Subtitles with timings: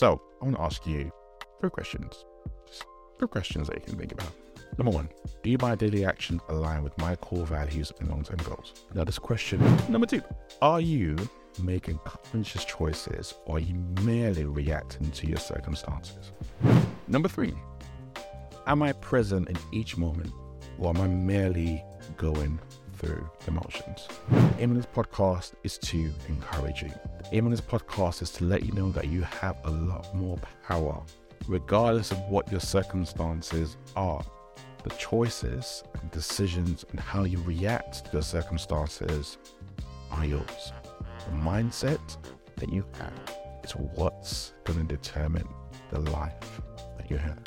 [0.00, 1.12] So I want to ask you
[1.60, 2.24] three questions.
[2.66, 2.86] Just
[3.18, 4.32] three questions that you can think about.
[4.78, 5.10] Number one,
[5.42, 8.86] do my daily actions align with my core values and long term goals?
[8.94, 9.60] Now, this question.
[9.90, 10.22] Number two,
[10.62, 11.18] are you
[11.62, 16.32] making conscious choices or are you merely reacting to your circumstances?
[17.06, 17.52] Number three,
[18.66, 20.32] am I present in each moment
[20.78, 21.84] or am I merely
[22.16, 22.58] going
[22.94, 24.08] through the motions?
[24.30, 26.90] The aim of this podcast is to encourage you.
[27.20, 30.12] The aim of this podcast is to let you know that you have a lot
[30.14, 31.02] more power,
[31.46, 34.24] regardless of what your circumstances are.
[34.84, 39.36] The choices and decisions and how you react to the circumstances
[40.10, 40.72] are yours.
[41.26, 42.00] The mindset
[42.56, 43.12] that you have
[43.64, 45.46] is what's going to determine
[45.90, 46.62] the life
[46.96, 47.38] that you have.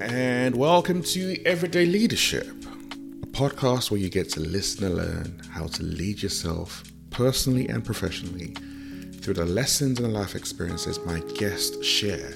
[0.00, 5.66] And welcome to Everyday Leadership, a podcast where you get to listen and learn how
[5.66, 8.54] to lead yourself personally and professionally
[9.20, 12.32] through the lessons and life experiences my guests share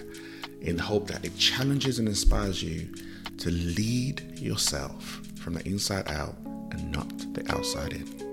[0.61, 2.93] in the hope that it challenges and inspires you
[3.39, 6.37] to lead yourself from the inside out
[6.73, 8.25] and not the outside in.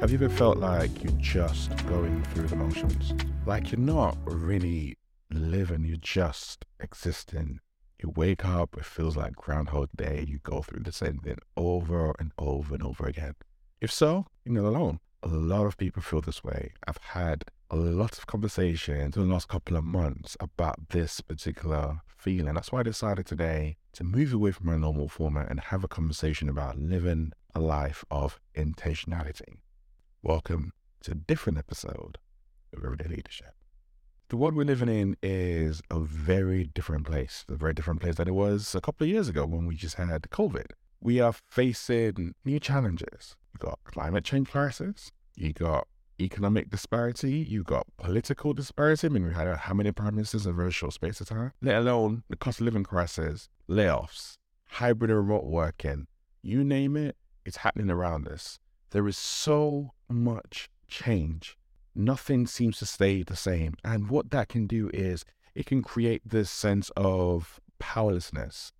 [0.00, 3.14] Have you ever felt like you're just going through the motions?
[3.44, 4.98] Like you're not really
[5.30, 7.60] living, you're just existing.
[8.02, 12.14] You wake up, it feels like Groundhog Day, you go through the same thing over
[12.18, 13.36] and over and over again.
[13.80, 15.00] If so, you're not alone.
[15.22, 16.74] A lot of people feel this way.
[16.86, 22.02] I've had a lot of conversations in the last couple of months about this particular
[22.06, 22.54] feeling.
[22.54, 25.88] That's why I decided today to move away from my normal format and have a
[25.88, 29.56] conversation about living a life of intentionality.
[30.22, 32.18] Welcome to a different episode
[32.74, 33.54] of Everyday Leadership.
[34.28, 38.26] The world we're living in is a very different place, a very different place than
[38.26, 40.72] it was a couple of years ago when we just had COVID.
[41.00, 43.36] We are facing new challenges.
[43.52, 45.86] You've got climate change crisis, you got
[46.20, 49.06] economic disparity, you've got political disparity.
[49.06, 51.28] I mean, we had uh, how many prime ministers in a very short space of
[51.28, 54.38] time, let alone the cost of living crisis, layoffs,
[54.70, 56.08] hybrid and remote working,
[56.42, 58.58] you name it, it's happening around us.
[58.90, 61.56] There is so much change.
[61.98, 63.74] Nothing seems to stay the same.
[63.82, 65.24] And what that can do is
[65.54, 68.72] it can create this sense of powerlessness,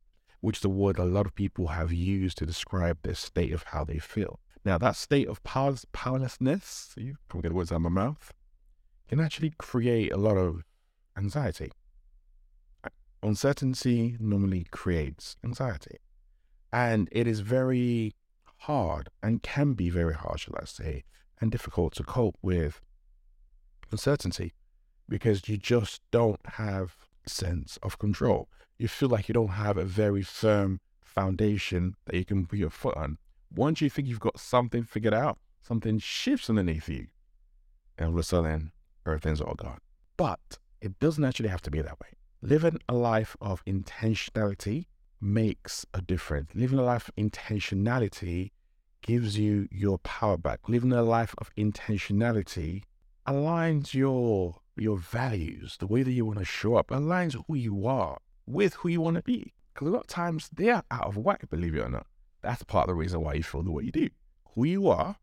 [0.42, 3.62] which is the word a lot of people have used to describe this state of
[3.62, 4.38] how they feel.
[4.66, 8.34] Now, that state of power, powerlessness, you can't get the words out of my mouth,
[9.08, 10.62] can actually create a lot of
[11.16, 11.70] anxiety.
[13.22, 15.96] Uncertainty normally creates anxiety.
[16.70, 18.12] And it is very
[18.58, 21.04] hard and can be very hard, shall I say,
[21.40, 22.82] and difficult to cope with
[23.90, 24.52] uncertainty
[25.08, 28.48] because you just don't have sense of control.
[28.78, 32.70] You feel like you don't have a very firm foundation that you can put your
[32.70, 33.18] foot on.
[33.54, 37.06] Once you think you've got something figured out, something shifts underneath you,
[37.96, 38.72] and all of a sudden,
[39.06, 39.78] everything's all gone.
[40.16, 42.08] But it doesn't actually have to be that way.
[42.42, 44.86] Living a life of intentionality
[45.20, 46.50] makes a difference.
[46.54, 48.50] Living a life of intentionality
[49.02, 50.68] gives you your power back.
[50.68, 52.82] Living a life of intentionality
[53.26, 57.86] aligns your your values, the way that you want to show up, aligns who you
[57.86, 59.52] are with who you want to be.
[59.72, 62.06] Because a lot of times they are out of whack, believe it or not.
[62.42, 64.08] That's part of the reason why you feel the way you do.
[64.54, 65.16] Who you are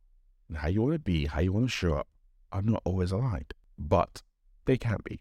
[0.47, 2.07] and how you want to be, how you want to show up
[2.51, 4.21] are not always aligned, but
[4.65, 5.19] they can be.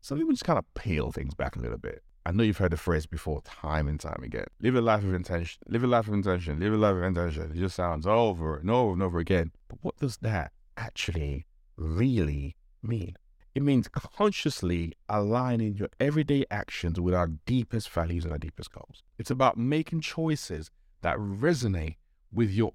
[0.00, 2.02] So let me just kind of peel things back a little bit.
[2.26, 4.46] I know you've heard the phrase before time and time again.
[4.60, 5.62] Live a life of intention.
[5.66, 6.60] Live a life of intention.
[6.60, 7.52] Live a life of intention.
[7.52, 9.52] It just sounds over and over and over again.
[9.68, 11.46] But what does that actually
[11.78, 13.16] really mean?
[13.54, 19.02] It means consciously aligning your everyday actions with our deepest values and our deepest goals.
[19.18, 20.70] It's about making choices
[21.02, 21.96] that resonate
[22.32, 22.72] with your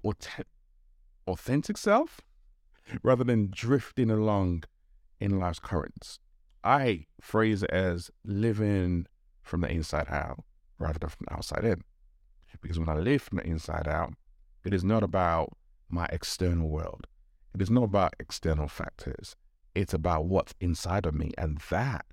[1.26, 2.20] authentic self
[3.02, 4.64] rather than drifting along
[5.20, 6.18] in life's currents.
[6.62, 9.06] I phrase it as living
[9.42, 10.44] from the inside out
[10.78, 11.82] rather than from the outside in.
[12.60, 14.14] Because when I live from the inside out,
[14.64, 15.56] it is not about
[15.88, 17.06] my external world.
[17.54, 19.36] It is not about external factors.
[19.74, 21.32] It's about what's inside of me.
[21.38, 22.04] And that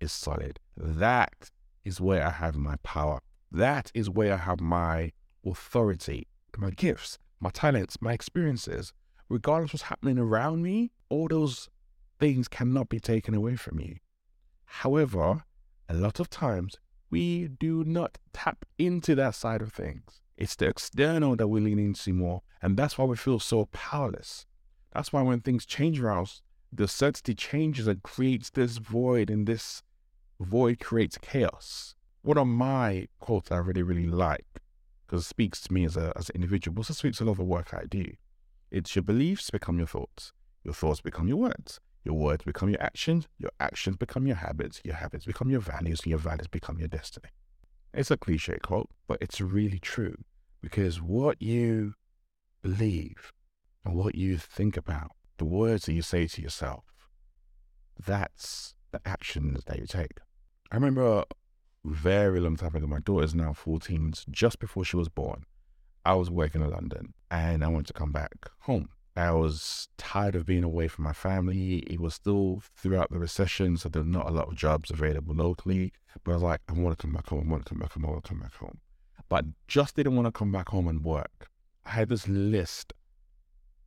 [0.00, 0.58] is solid.
[0.76, 1.50] That
[1.84, 3.20] is where I have my power.
[3.52, 5.12] That is where I have my
[5.44, 8.92] authority, my gifts, my talents, my experiences.
[9.28, 11.68] Regardless of what's happening around me, all those
[12.18, 13.96] things cannot be taken away from you.
[14.64, 15.44] However,
[15.88, 16.76] a lot of times
[17.10, 20.20] we do not tap into that side of things.
[20.36, 22.42] It's the external that we lean into more.
[22.62, 24.46] And that's why we feel so powerless.
[24.92, 26.42] That's why when things change around us,
[26.72, 29.82] the certainty changes and creates this void, and this
[30.38, 31.94] void creates chaos.
[32.22, 34.60] One of my quotes I really, really like,
[35.06, 37.26] because it speaks to me as, a, as an individual, but also speaks to a
[37.26, 38.12] lot of the work I do,
[38.70, 40.32] It's your beliefs become your thoughts.
[40.62, 41.80] Your thoughts become your words.
[42.04, 43.26] Your words become your actions.
[43.38, 44.80] Your actions become your habits.
[44.84, 46.00] Your habits become your values.
[46.00, 47.30] And your values become your destiny.
[47.92, 50.16] It's a cliche quote, but it's really true
[50.60, 51.94] because what you
[52.62, 53.32] believe
[53.84, 56.84] and what you think about, the words that you say to yourself,
[57.98, 60.18] that's the actions that you take.
[60.70, 61.24] I remember
[61.84, 65.44] very long time ago, my daughter's now 14, just before she was born.
[66.04, 68.88] I was working in London and I wanted to come back home.
[69.16, 71.78] I was tired of being away from my family.
[71.78, 75.34] It was still throughout the recession, so there were not a lot of jobs available
[75.34, 75.92] locally.
[76.24, 77.48] But I was like, I want to come back home.
[77.48, 78.06] I want to come back home.
[78.06, 78.78] I want to come back home.
[79.28, 81.48] But just didn't want to come back home and work.
[81.84, 82.92] I had this list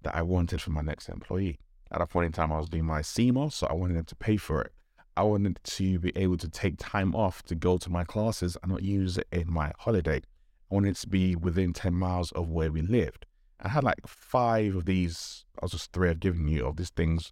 [0.03, 1.59] that I wanted for my next employee.
[1.91, 4.15] At a point in time, I was doing my CIMA, so I wanted them to
[4.15, 4.73] pay for it.
[5.15, 8.71] I wanted to be able to take time off to go to my classes and
[8.71, 10.17] not use it in my holiday.
[10.17, 13.27] I wanted to be within 10 miles of where we lived.
[13.61, 16.89] I had like five of these, I was just three I've given you, of these
[16.89, 17.31] things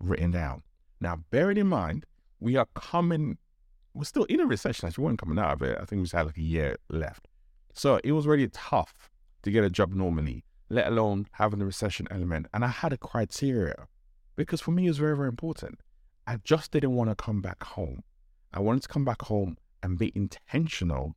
[0.00, 0.62] written down.
[1.00, 2.04] Now, bearing in mind,
[2.40, 3.38] we are coming,
[3.94, 5.78] we're still in a recession, actually, we weren't coming out of it.
[5.80, 7.28] I think we just had like a year left.
[7.72, 9.10] So it was really tough
[9.42, 12.46] to get a job normally, let alone having the recession element.
[12.54, 13.88] And I had a criteria
[14.36, 15.80] because for me, it was very, very important.
[16.26, 18.02] I just didn't want to come back home.
[18.54, 21.16] I wanted to come back home and be intentional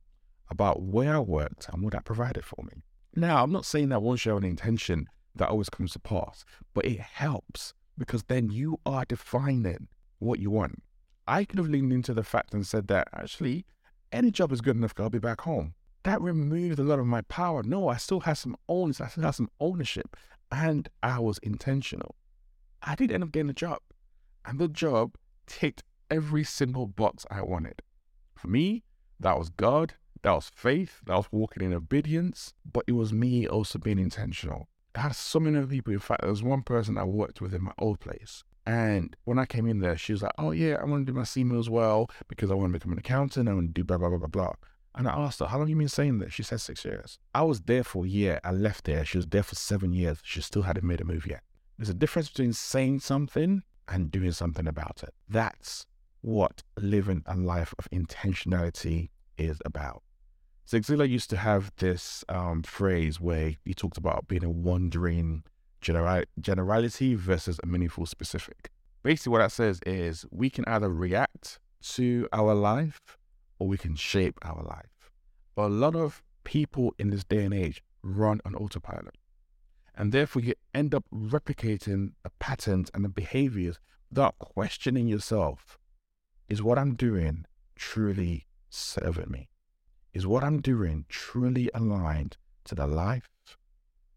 [0.50, 2.82] about where I worked and what that provided for me.
[3.14, 5.06] Now, I'm not saying that once you have an intention,
[5.36, 10.50] that always comes to pass, but it helps because then you are defining what you
[10.50, 10.82] want.
[11.26, 13.64] I could have leaned into the fact and said that actually,
[14.12, 15.74] any job is good enough, I'll be back home.
[16.04, 17.62] That removed a lot of my power.
[17.62, 20.16] No, I still had some ownership, I still had some ownership,
[20.52, 22.14] and I was intentional.
[22.82, 23.80] I did end up getting a job.
[24.44, 25.16] And the job
[25.46, 27.80] ticked every single box I wanted.
[28.36, 28.84] For me,
[29.18, 33.48] that was God, that was faith, that was walking in obedience, but it was me
[33.48, 34.68] also being intentional.
[34.94, 35.94] I had so many people.
[35.94, 38.44] In fact, there was one person I worked with in my old place.
[38.66, 41.18] And when I came in there, she was like, Oh, yeah, I want to do
[41.18, 43.48] my CIMA as well because I want to become an accountant.
[43.48, 44.52] I want to do blah, blah, blah, blah, blah.
[44.94, 46.32] And I asked her, How long you been saying that?
[46.32, 47.18] She said six years.
[47.34, 48.40] I was there for a year.
[48.44, 49.04] I left there.
[49.04, 50.18] She was there for seven years.
[50.22, 51.42] She still hadn't made a move yet.
[51.76, 55.12] There's a difference between saying something and doing something about it.
[55.28, 55.86] That's
[56.20, 60.02] what living a life of intentionality is about.
[60.68, 65.42] Zig Ziglar used to have this um, phrase where he talked about being a wandering
[65.80, 68.70] general- generality versus a meaningful specific.
[69.02, 73.18] Basically, what that says is we can either react to our life
[73.58, 75.10] or we can shape our life.
[75.54, 79.16] But a lot of people in this day and age run on autopilot.
[79.94, 83.78] And therefore, you end up replicating the patterns and the behaviors
[84.10, 85.78] without questioning yourself
[86.48, 87.46] is what I'm doing
[87.76, 89.48] truly serving me?
[90.12, 93.30] Is what I'm doing truly aligned to the life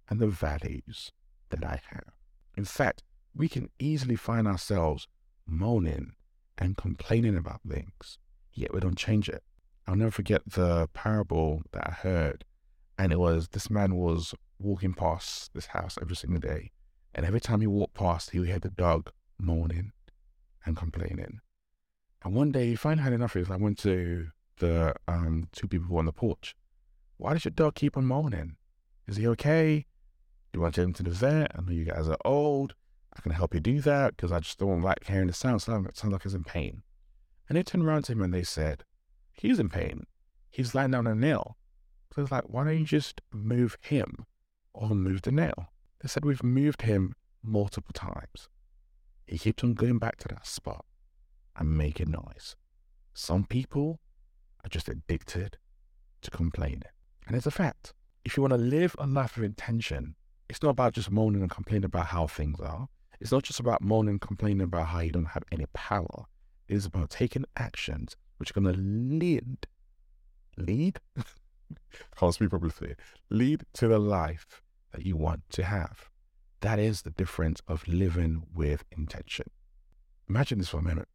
[0.09, 1.11] and the values
[1.49, 2.13] that I have?
[2.55, 3.03] In fact,
[3.35, 5.07] we can easily find ourselves
[5.45, 6.13] moaning
[6.57, 8.17] and complaining about things,
[8.57, 9.43] yet we don't change it.
[9.85, 12.43] I'll never forget the parable that I heard,
[12.97, 16.71] and it was this man was walking past this house every single day.
[17.15, 19.91] And every time he walked past, he would hear the dog moaning
[20.65, 21.39] and complaining.
[22.23, 23.53] And one day he finally had enough of it.
[23.53, 24.27] I went to
[24.59, 26.55] the um, two people on the porch.
[27.17, 28.57] Why does your dog keep on moaning?
[29.07, 29.85] Is he okay?
[30.51, 31.51] Do you want to take him to the vet?
[31.55, 32.75] I know you guys are old.
[33.15, 35.61] I can help you do that because I just don't like hearing the sound.
[35.61, 36.83] It sounds like he's in pain.
[37.47, 38.83] And they turned around to him and they said,
[39.33, 40.05] He's in pain.
[40.49, 41.57] He's lying down on a nail.
[42.13, 42.87] So it's like, why don't you mm.
[42.87, 44.25] just move him?
[44.77, 45.71] or move the nail.
[46.01, 48.47] They said we've moved him multiple times.
[49.25, 50.85] He keeps on going back to that spot
[51.55, 52.55] and making noise.
[53.13, 53.99] Some people
[54.63, 55.57] are just addicted
[56.21, 56.83] to complaining.
[57.25, 57.93] And it's a fact.
[58.23, 60.15] If you want to live a life of intention,
[60.49, 62.87] it's not about just moaning and complaining about how things are.
[63.19, 66.25] It's not just about moaning and complaining about how you don't have any power.
[66.67, 69.67] It is about taking actions which are going to lead,
[70.57, 70.99] lead?
[72.17, 72.95] Can't speak properly.
[73.29, 76.09] Lead to the life that you want to have.
[76.61, 79.47] That is the difference of living with intention.
[80.29, 81.07] Imagine this for a minute.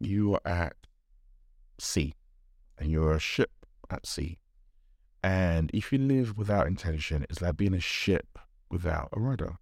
[0.00, 0.76] You are at
[1.78, 2.14] sea
[2.78, 3.50] and you're a ship
[3.90, 4.38] at sea.
[5.22, 8.38] And if you live without intention, it's like being a ship
[8.70, 9.58] without a rudder.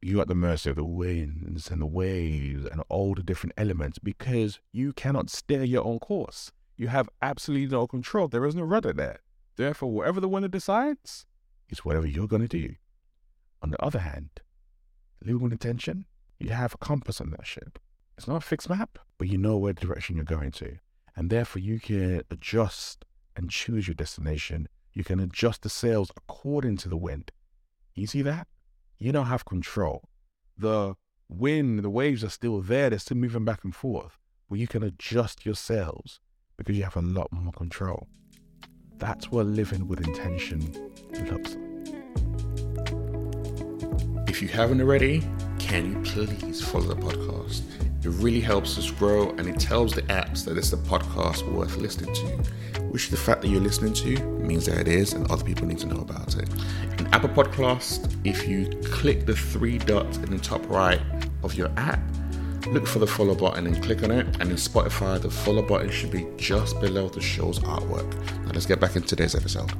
[0.00, 3.98] You're at the mercy of the winds and the waves and all the different elements
[3.98, 6.52] because you cannot steer your own course.
[6.76, 8.28] You have absolutely no control.
[8.28, 9.20] There is no rudder there.
[9.56, 11.26] Therefore, whatever the winner decides,
[11.68, 12.76] is whatever you're going to do.
[13.60, 14.30] On the other hand,
[15.24, 16.06] living intention,
[16.38, 17.80] you have a compass on that ship.
[18.16, 20.78] It's not a fixed map, but you know where direction you're going to.
[21.16, 24.68] And therefore, you can adjust and choose your destination.
[24.92, 27.32] You can adjust the sails according to the wind.
[27.94, 28.46] You see that?
[28.98, 30.02] You don't have control.
[30.56, 30.94] The
[31.28, 34.82] wind, the waves are still there, they're still moving back and forth, but you can
[34.82, 36.20] adjust yourselves
[36.56, 38.08] because you have a lot more control.
[38.96, 40.60] That's what living with intention
[41.30, 41.64] looks like.
[44.28, 45.22] If you haven't already,
[45.58, 47.87] can you please follow the podcast?
[48.04, 51.76] It really helps us grow and it tells the apps that it's a podcast worth
[51.76, 55.44] listening to, which the fact that you're listening to means that it is and other
[55.44, 56.48] people need to know about it.
[57.00, 61.00] In Apple Podcast, if you click the three dots in the top right
[61.42, 61.98] of your app,
[62.68, 64.26] look for the follow button and click on it.
[64.40, 68.08] And in Spotify, the follow button should be just below the show's artwork.
[68.44, 69.72] Now let's get back into today's episode.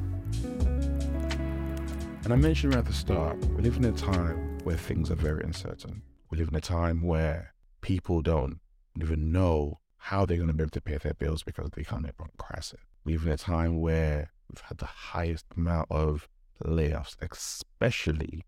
[2.25, 5.41] And I mentioned at the start, we live in a time where things are very
[5.43, 6.01] uncertain.
[6.29, 7.53] We live in a time where
[7.89, 8.59] people don't
[9.01, 11.79] even know how they're going to be able to pay their bills because of the
[11.79, 12.79] economic crisis.
[13.03, 16.29] We live in a time where we've had the highest amount of
[16.63, 18.45] layoffs, especially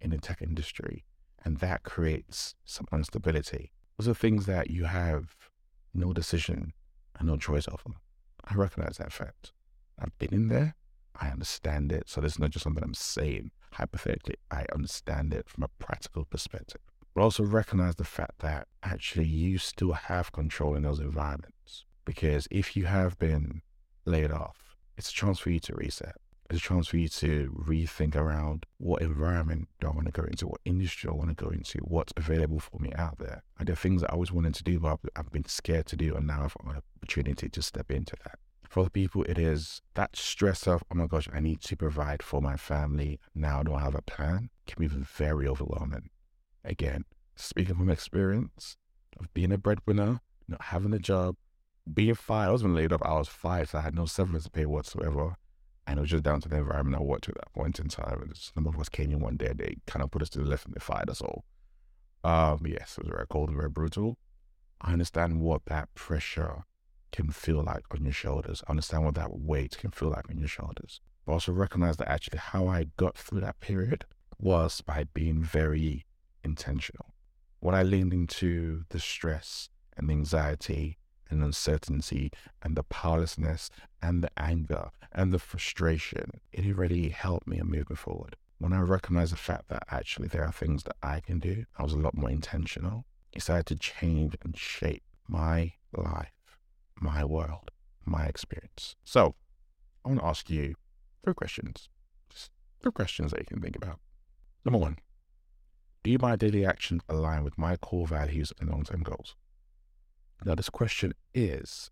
[0.00, 1.04] in the tech industry,
[1.44, 3.72] and that creates some instability.
[3.98, 5.36] Those are things that you have
[5.92, 6.72] no decision
[7.18, 7.98] and no choice over.
[8.42, 9.52] I recognize that fact.
[9.98, 10.76] I've been in there.
[11.14, 12.08] I understand it.
[12.08, 14.36] So this is not just something I'm saying hypothetically.
[14.50, 16.80] I understand it from a practical perspective
[17.18, 21.84] but also recognize the fact that actually you still have control in those environments.
[22.04, 23.60] Because if you have been
[24.04, 26.14] laid off, it's a chance for you to reset.
[26.48, 30.22] It's a chance for you to rethink around what environment do I want to go
[30.22, 33.42] into, what industry I want to go into, what's available for me out there.
[33.58, 36.14] Are there things that I always wanted to do, but I've been scared to do,
[36.14, 38.38] and now I've got an opportunity to step into that.
[38.68, 42.22] For other people, it is that stress of, oh my gosh, I need to provide
[42.22, 43.18] for my family.
[43.34, 46.10] Now I don't have a plan, can be very overwhelming
[46.68, 48.76] again, speaking from experience
[49.18, 51.36] of being a breadwinner, not having a job,
[51.92, 52.48] being fired.
[52.48, 53.02] I was laid off.
[53.02, 55.36] I was fired, so I had no severance to pay whatsoever.
[55.86, 58.20] And it was just down to the environment I worked at that point in time.
[58.20, 60.44] And some of us came in one day, they kind of put us to the
[60.44, 61.44] left and they fired us all.
[62.24, 64.18] Um, yes, it was very cold and very brutal.
[64.82, 66.64] I understand what that pressure
[67.10, 68.62] can feel like on your shoulders.
[68.66, 71.00] I understand what that weight can feel like on your shoulders.
[71.24, 74.04] But also recognize that actually how I got through that period
[74.38, 76.04] was by being very
[76.48, 77.14] intentional.
[77.60, 80.98] When I leaned into the stress and the anxiety
[81.30, 82.30] and uncertainty
[82.62, 87.96] and the powerlessness and the anger and the frustration, it really helped me moved me
[87.96, 88.36] forward.
[88.58, 91.82] When I recognized the fact that actually there are things that I can do, I
[91.82, 93.04] was a lot more intentional.
[93.32, 96.32] It started to change and shape my life,
[97.00, 97.70] my world,
[98.04, 98.96] my experience.
[99.04, 99.34] So
[100.04, 100.74] I want to ask you
[101.22, 101.88] three questions.
[102.30, 102.50] Just
[102.82, 104.00] three questions that you can think about.
[104.64, 104.96] Number one,
[106.16, 109.36] do my daily actions align with my core values and long term goals?
[110.44, 111.90] Now, this question is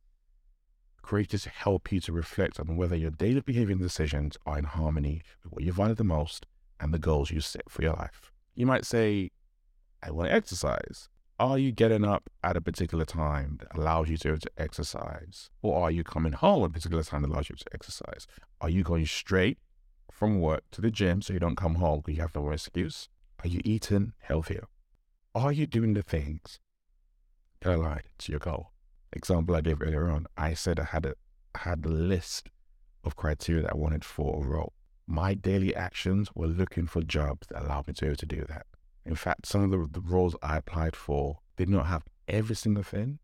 [1.02, 4.64] created to help you to reflect on whether your daily behavior and decisions are in
[4.64, 6.46] harmony with what you value the most
[6.80, 8.32] and the goals you set for your life.
[8.54, 9.30] You might say,
[10.02, 11.08] I want to exercise.
[11.38, 15.50] Are you getting up at a particular time that allows you to, to exercise?
[15.62, 18.26] Or are you coming home at a particular time that allows you to exercise?
[18.60, 19.58] Are you going straight
[20.10, 23.08] from work to the gym so you don't come home because you have no excuse?
[23.46, 24.66] Are you eating healthier?
[25.32, 26.58] Are you doing the things
[27.60, 28.72] that align to your goal?
[29.12, 31.14] Example I gave earlier on, I said I had
[31.54, 32.48] had a list
[33.04, 34.72] of criteria that I wanted for a role.
[35.06, 38.44] My daily actions were looking for jobs that allowed me to be able to do
[38.48, 38.66] that.
[39.04, 42.82] In fact, some of the, the roles I applied for did not have every single
[42.82, 43.20] thing,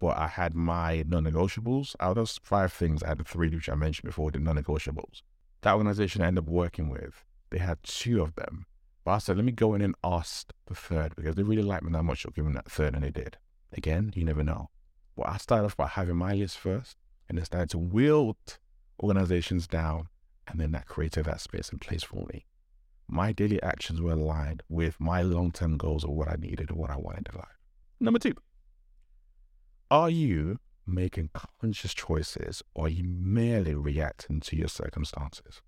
[0.00, 1.94] but I had my non-negotiables.
[2.00, 5.20] Out of five things, I had the three which I mentioned before, the non-negotiables.
[5.60, 8.64] That organization I ended up working with, they had two of them
[9.06, 11.84] but I said, let me go in and ask the third because they really liked
[11.84, 12.26] me that much.
[12.26, 13.38] I'll give them that third, and they did.
[13.72, 14.68] Again, you never know.
[15.16, 16.96] But I started off by having my list first,
[17.28, 18.36] and then started to wield
[19.00, 20.08] organizations down,
[20.48, 22.46] and then that created that space and place for me.
[23.06, 26.76] My daily actions were aligned with my long term goals of what I needed and
[26.76, 27.60] what I wanted in life.
[28.00, 28.34] Number two,
[29.88, 35.62] are you making conscious choices or are you merely reacting to your circumstances?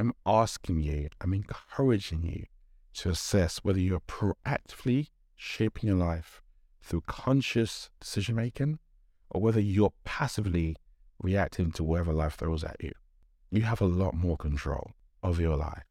[0.00, 2.46] I'm asking you, I'm encouraging you
[2.94, 6.40] to assess whether you're proactively shaping your life
[6.80, 8.78] through conscious decision making
[9.28, 10.76] or whether you're passively
[11.22, 12.92] reacting to whatever life throws at you.
[13.50, 14.92] You have a lot more control
[15.22, 15.84] of your life.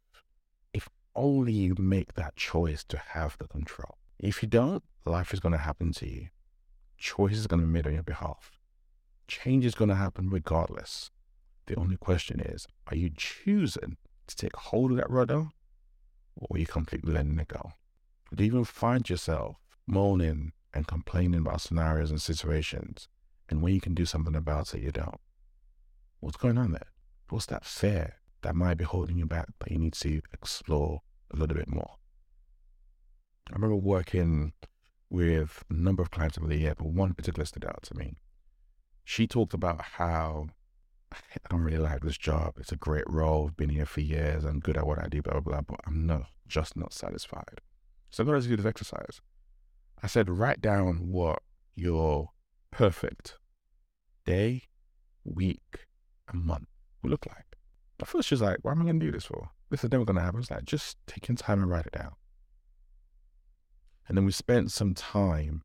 [0.73, 3.95] If only you make that choice to have the control.
[4.17, 6.29] If you don't, life is going to happen to you.
[6.97, 8.59] Choice is going to be made on your behalf.
[9.27, 11.11] Change is going to happen regardless.
[11.69, 15.49] The only question is, are you choosing to take hold of that rudder
[16.35, 17.73] or are you completely letting it go?
[18.33, 23.07] Do you even find yourself moaning and complaining about scenarios and situations
[23.49, 25.19] and when you can do something about it, you don't?
[26.21, 26.87] What's going on there?
[27.29, 31.37] What's that fear that might be holding you back that you need to explore a
[31.37, 31.97] little bit more?
[33.51, 34.53] I remember working
[35.11, 38.15] with a number of clients over the year, but one particular stood out to me.
[39.03, 40.47] She talked about how
[41.11, 41.17] I
[41.49, 42.55] don't really like this job.
[42.57, 43.47] It's a great role.
[43.47, 44.43] I've been here for years.
[44.43, 47.61] I'm good at what I do, blah, blah, blah, but I'm not just not satisfied.
[48.09, 49.21] So I got to do this exercise.
[50.01, 51.41] I said, write down what
[51.75, 52.29] your
[52.71, 53.37] perfect
[54.25, 54.63] day,
[55.23, 55.87] week,
[56.27, 56.67] and month
[57.01, 57.45] will look like.
[57.99, 59.49] At first, she's like, what am I going to do this for?
[59.69, 60.39] This is never going to happen.
[60.39, 62.13] It's like, just take your time and write it down.
[64.07, 65.63] And then we spent some time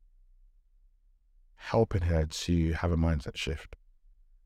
[1.55, 3.75] helping her to have a mindset shift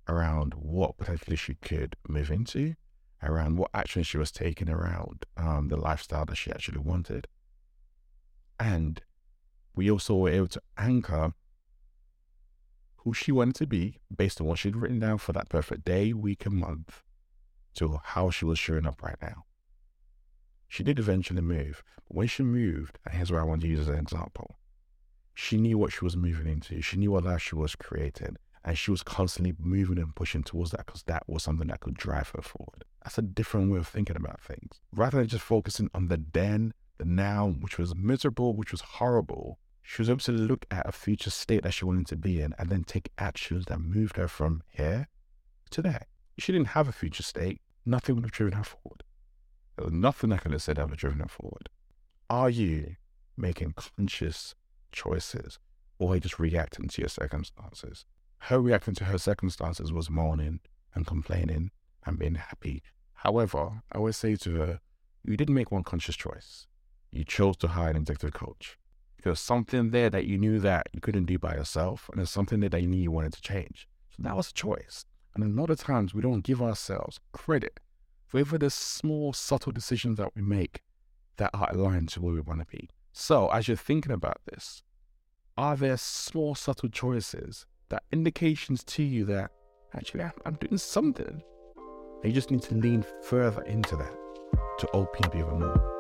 [0.10, 2.76] around what potentially she could move into,
[3.22, 7.28] around what action she was taking around um, the lifestyle that she actually wanted.
[8.60, 9.02] And
[9.76, 11.34] we also were able to anchor
[12.98, 16.12] who she wanted to be based on what she'd written down for that perfect day,
[16.12, 17.04] week, and month
[17.76, 19.46] to how she was showing up right now.
[20.68, 23.88] She did eventually move, when she moved, and here's where I want to use as
[23.88, 24.60] an example,
[25.34, 26.82] she knew what she was moving into.
[26.82, 28.36] She knew what life she was creating.
[28.70, 31.96] And she was constantly moving and pushing towards that because that was something that could
[31.96, 32.86] drive her forward.
[33.04, 34.80] That's a different way of thinking about things.
[34.94, 39.58] Rather than just focusing on the then, the now, which was miserable, which was horrible,
[39.82, 42.54] she was able to look at a future state that she wanted to be in
[42.60, 45.08] and then take actions that moved her from here
[45.72, 46.06] to there.
[46.38, 49.02] If she didn't have a future state, nothing would have driven her forward.
[49.78, 51.70] There was nothing that could have said that would have driven her forward.
[52.30, 52.98] Are you
[53.36, 54.54] making conscious
[54.92, 55.58] choices
[55.98, 58.06] or are you just reacting to your circumstances?
[58.40, 60.60] Her reacting to her circumstances was mourning
[60.96, 61.72] and complaining
[62.06, 62.82] and being happy.
[63.14, 64.80] However, I always say to her,
[65.24, 66.68] you didn't make one conscious choice.
[67.12, 68.78] You chose to hire an executive coach
[69.18, 72.62] because something there that you knew that you couldn't do by yourself, and there's something
[72.62, 73.88] there that you knew you wanted to change.
[74.10, 75.06] So that was a choice.
[75.36, 77.80] And a lot of times we don't give ourselves credit
[78.26, 80.82] for even the small, subtle decisions that we make
[81.38, 82.90] that are aligned to where we want to be.
[83.12, 84.84] So as you're thinking about this,
[85.58, 89.52] are there small, subtle choices that indications to you that
[89.96, 91.42] actually I'm doing something?
[91.76, 94.14] And you just need to lean further into that
[94.80, 95.96] to open up even more.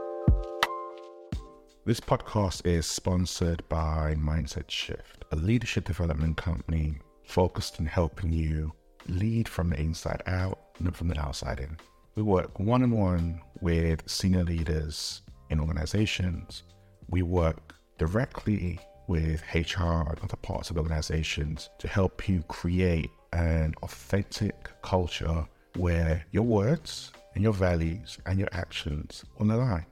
[1.85, 8.71] This podcast is sponsored by Mindset Shift, a leadership development company focused on helping you
[9.07, 11.77] lead from the inside out, not from the outside in.
[12.15, 16.63] We work one on one with senior leaders in organizations.
[17.09, 23.73] We work directly with HR and other parts of organizations to help you create an
[23.81, 25.45] authentic culture
[25.75, 29.85] where your words and your values and your actions will align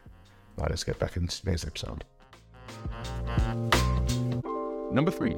[0.57, 2.03] Now let's get back into today's episode.
[4.91, 5.35] Number three,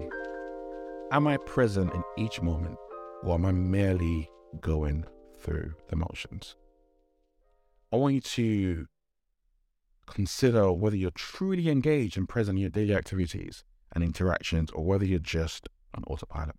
[1.12, 2.78] am I present in each moment
[3.24, 4.30] or am I merely
[4.62, 5.04] going
[5.44, 6.56] through the motions?
[7.92, 8.86] I want you to
[10.08, 15.06] consider whether you're truly engaged and present in your daily activities and interactions or whether
[15.06, 16.56] you're just on autopilot.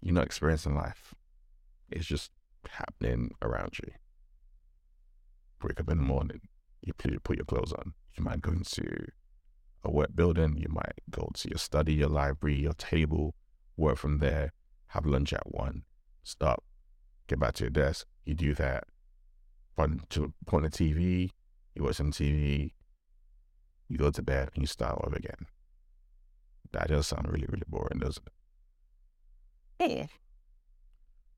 [0.00, 1.14] You're not experiencing life.
[1.90, 2.30] It's just
[2.68, 3.92] happening around you.
[5.62, 6.40] Wake up in the morning,
[6.80, 7.92] you put your clothes on.
[8.16, 9.06] You might go into
[9.84, 13.34] a work building, you might go to your study, your library, your table,
[13.76, 14.52] work from there,
[14.88, 15.82] have lunch at one,
[16.24, 16.64] stop,
[17.28, 18.06] get back to your desk.
[18.24, 18.84] You do that.
[19.76, 21.30] Put, to, on the TV,
[21.74, 22.72] you watch some TV,
[23.88, 25.46] you go to bed, and you start over again.
[26.72, 28.26] That does sound really, really boring, doesn't
[29.78, 29.90] it?
[29.90, 30.06] Yeah.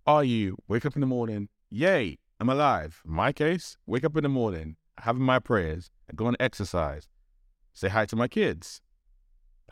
[0.07, 1.49] Are you wake up in the morning?
[1.71, 3.01] Yay, I'm alive.
[3.05, 7.09] In my case, wake up in the morning, having my prayers, and go and exercise.
[7.73, 8.81] Say hi to my kids.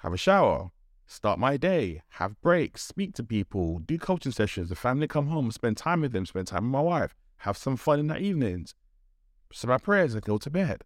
[0.01, 0.70] Have a shower.
[1.12, 2.01] Start my day.
[2.12, 2.83] Have breaks.
[2.83, 3.81] Speak to people.
[3.81, 4.70] Do coaching sessions.
[4.70, 5.51] The family come home.
[5.51, 6.25] Spend time with them.
[6.25, 7.14] Spend time with my wife.
[7.38, 8.75] Have some fun in the evenings.
[9.53, 10.85] Say my prayers and go to bed.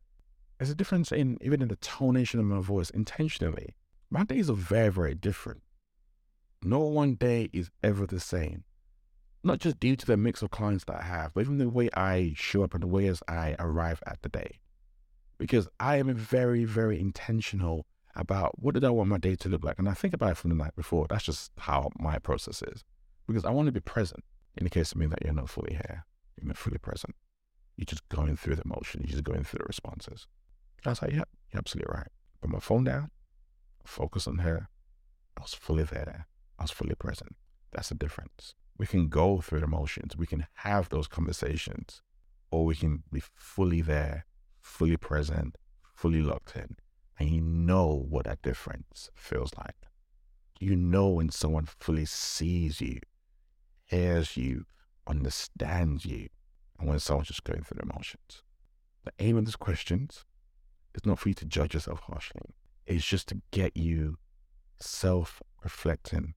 [0.59, 3.77] There's a difference in even in the tonation of my voice intentionally.
[4.11, 5.63] My days are very, very different.
[6.61, 8.65] No one day is ever the same
[9.45, 11.89] not just due to the mix of clients that I have, but even the way
[11.95, 14.59] I show up and the way as I arrive at the day.
[15.39, 19.65] Because I am very, very intentional about what did I want my day to look
[19.65, 19.79] like.
[19.79, 21.07] And I think about it from the night before.
[21.09, 22.83] That's just how my process is.
[23.27, 24.25] Because I want to be present
[24.57, 27.15] in the case of me that you're not fully here, you're not fully present.
[27.77, 29.03] You're just going through the motion.
[29.03, 30.27] You're just going through the responses.
[30.79, 32.09] And I was like, yep, you're absolutely right.
[32.41, 33.11] Put my phone down,
[33.85, 34.69] focus on her.
[35.37, 36.27] I was fully there.
[36.59, 37.37] I was fully present.
[37.73, 38.55] That's the difference.
[38.79, 40.17] We can go through the motions.
[40.17, 42.01] We can have those conversations,
[42.51, 44.25] or we can be fully there,
[44.61, 45.57] fully present,
[45.95, 46.77] fully locked in.
[47.19, 49.77] And you know what that difference feels like.
[50.61, 53.01] You know when someone fully sees you,
[53.85, 54.65] hears you,
[55.07, 56.29] understands you,
[56.79, 58.43] and when someone's just going through the motions.
[59.05, 60.25] The aim of these questions
[60.95, 62.55] is not for you to judge yourself harshly.
[62.87, 64.17] It's just to get you
[64.79, 66.35] self reflecting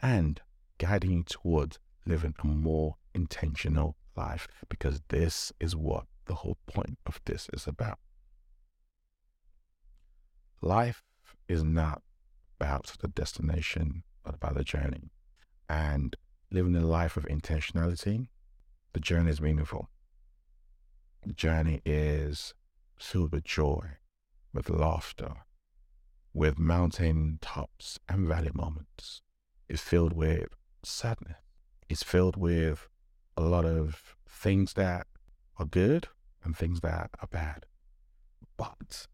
[0.00, 0.40] and
[0.78, 6.98] guiding you towards living a more intentional life because this is what the whole point
[7.06, 7.98] of this is about.
[10.60, 11.02] Life
[11.48, 12.02] is not
[12.58, 15.10] about the destination, but about the journey.
[15.68, 16.16] And
[16.50, 18.28] living a life of intentionality,
[18.92, 19.88] the journey is meaningful.
[21.24, 22.54] The journey is
[22.98, 23.98] filled with joy,
[24.52, 25.44] with laughter,
[26.32, 29.22] with mountain tops and valley moments.
[29.68, 30.48] It's filled with
[30.82, 31.36] sadness.
[31.88, 32.88] It's filled with
[33.36, 35.06] a lot of things that
[35.58, 36.08] are good
[36.42, 37.66] and things that are bad.
[38.56, 39.06] But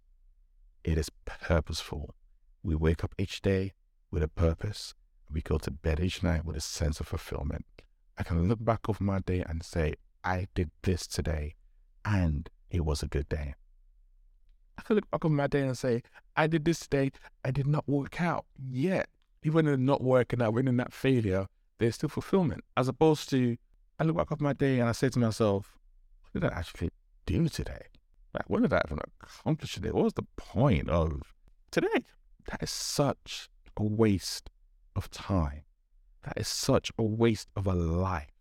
[0.84, 2.14] it is purposeful.
[2.62, 3.72] We wake up each day
[4.10, 4.94] with a purpose.
[5.30, 7.64] We go to bed each night with a sense of fulfillment.
[8.18, 11.54] I can look back over my day and say, I did this today
[12.04, 13.54] and it was a good day.
[14.78, 16.02] I can look back over my day and say,
[16.36, 17.12] I did this today,
[17.44, 19.08] I did not work out yet.
[19.42, 21.46] Even in not working out, when in that failure,
[21.78, 22.64] there's still fulfillment.
[22.76, 23.56] As opposed to,
[23.98, 25.78] I look back over my day and I say to myself,
[26.32, 26.90] what did I actually
[27.26, 27.86] do today?
[28.46, 29.90] What did I even accomplish today?
[29.90, 31.22] What was the point of
[31.70, 32.04] today?
[32.50, 34.50] That is such a waste
[34.96, 35.62] of time.
[36.24, 38.32] That is such a waste of a life.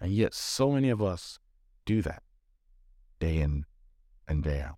[0.00, 1.38] And yet, so many of us
[1.84, 2.22] do that
[3.18, 3.66] day in
[4.26, 4.76] and day out.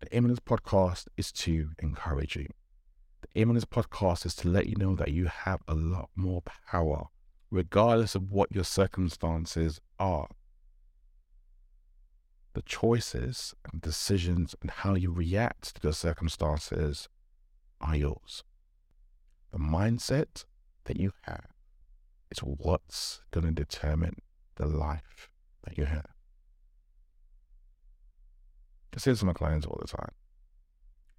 [0.00, 2.48] The aim of this podcast is to encourage you.
[3.22, 6.10] The aim of this podcast is to let you know that you have a lot
[6.14, 7.06] more power,
[7.50, 10.28] regardless of what your circumstances are.
[12.54, 17.08] The choices and decisions and how you react to the circumstances
[17.80, 18.44] are yours.
[19.52, 20.44] The mindset
[20.84, 21.48] that you have
[22.30, 24.22] is what's going to determine
[24.56, 25.28] the life
[25.64, 26.06] that you have.
[28.94, 30.12] I say this to my clients all the time.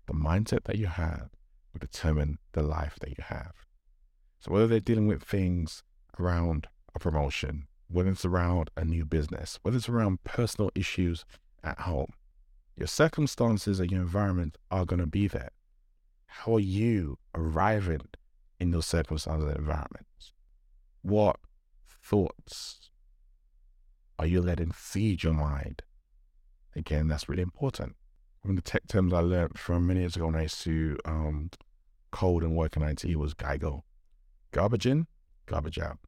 [0.08, 1.30] The mindset that you have
[1.74, 3.52] will determine the life that you have.
[4.40, 5.84] So whether they're dealing with things
[6.18, 11.26] around a promotion, whether it's around a new business, whether it's around personal issues
[11.64, 12.14] at home,
[12.76, 15.52] your circumstances and your environment are going to be there.
[16.28, 18.08] How are you arriving
[18.60, 20.34] in those circumstances and environments?
[21.02, 21.38] What
[21.88, 22.90] thoughts
[24.20, 25.84] are you letting feed your mind?
[26.76, 27.96] Again, that's really important.
[28.42, 30.98] One of the tech terms I learned from many years ago when I used to
[31.06, 31.50] um,
[32.12, 33.82] code and work in IT was GIGO.
[34.52, 35.08] Garbage in,
[35.46, 36.00] garbage out.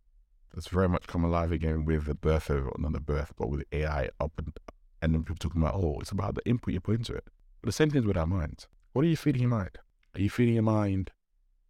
[0.57, 3.63] That's very much come alive again with the birth of, not the birth, but with
[3.71, 4.57] AI up and,
[5.03, 7.25] and then people talking about, oh, it's about the input you put into it.
[7.61, 8.67] But the same thing with our minds.
[8.91, 9.77] What are you feeding your mind?
[10.15, 11.11] Are you feeding your mind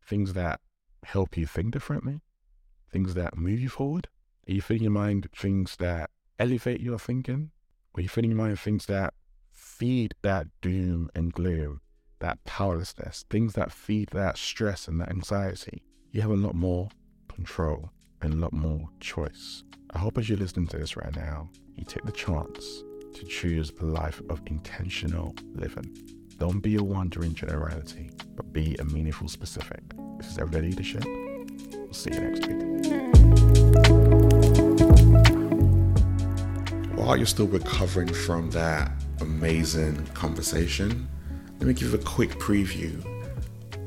[0.02, 0.62] things that
[1.04, 2.21] help you think differently?
[2.89, 4.08] Things that move you forward?
[4.47, 7.52] Are you feeding your mind things that elevate your thinking?
[7.93, 9.13] Are you feeding your mind things that
[9.52, 11.82] feed that doom and gloom,
[12.19, 15.84] that powerlessness, things that feed that stress and that anxiety?
[16.13, 16.88] You have a lot more
[17.28, 17.91] control
[18.22, 19.64] and a lot more choice.
[19.92, 23.72] I hope as you're listening to this right now, you take the chance to choose
[23.82, 25.98] a life of intentional living.
[26.38, 29.82] Don't be a wandering generality, but be a meaningful specific.
[30.18, 31.04] This is Everyday Leadership.
[31.06, 32.62] We'll see you next week.
[36.98, 41.08] While you're still recovering from that amazing conversation,
[41.60, 43.04] let me give you a quick preview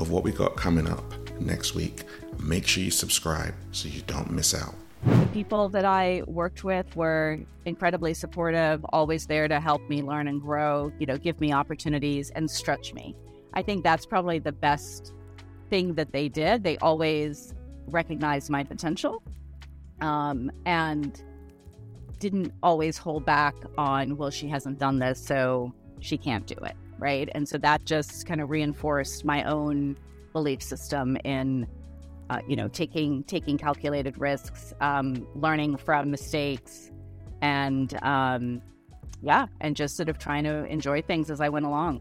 [0.01, 2.05] of what we got coming up next week.
[2.39, 4.75] Make sure you subscribe so you don't miss out.
[5.05, 10.29] The people that I worked with were incredibly supportive, always there to help me learn
[10.29, 13.17] and grow, you know, give me opportunities and stretch me.
[13.55, 15.13] I think that's probably the best
[15.71, 16.65] thing that they did.
[16.65, 17.55] They always
[17.87, 19.23] recognized my potential
[20.01, 21.23] um, and
[22.19, 26.77] didn't always hold back on, well, she hasn't done this, so she can't do it.
[26.99, 27.31] Right.
[27.35, 29.97] And so that just kind of reinforced my own
[30.33, 31.67] belief system in
[32.31, 36.93] uh, you know, taking taking calculated risks, um, learning from mistakes,
[37.43, 38.63] and um,
[39.21, 41.99] yeah, and just sort of trying to enjoy things as I went along.